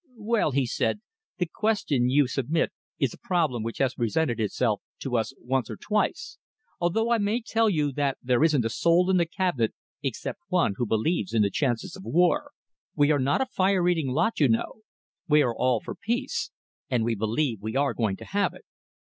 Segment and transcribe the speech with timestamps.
[0.17, 0.99] "Well," he said,
[1.37, 5.75] "the question you submit is a problem which has presented itself to us once or
[5.75, 6.39] twice,
[6.79, 10.73] although I may tell you that there isn't a soul in the Cabinet except one
[10.77, 12.49] who believes in the chance of war.
[12.95, 14.81] We are not a fire eating lot, you know.
[15.27, 16.49] We are all for peace,
[16.89, 18.65] and we believe we are going to have it.